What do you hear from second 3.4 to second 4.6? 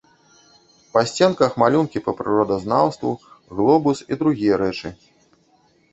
глобус і другія